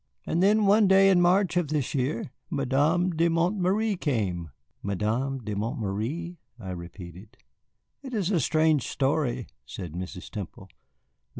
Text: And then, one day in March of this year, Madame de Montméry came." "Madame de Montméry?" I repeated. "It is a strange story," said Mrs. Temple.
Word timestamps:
And 0.25 0.41
then, 0.41 0.65
one 0.65 0.87
day 0.87 1.11
in 1.11 1.21
March 1.21 1.55
of 1.57 1.67
this 1.67 1.93
year, 1.93 2.31
Madame 2.49 3.11
de 3.11 3.29
Montméry 3.29 3.95
came." 4.01 4.49
"Madame 4.81 5.37
de 5.37 5.53
Montméry?" 5.53 6.37
I 6.59 6.71
repeated. 6.71 7.37
"It 8.01 8.15
is 8.15 8.31
a 8.31 8.39
strange 8.39 8.87
story," 8.87 9.45
said 9.63 9.93
Mrs. 9.93 10.31
Temple. 10.31 10.69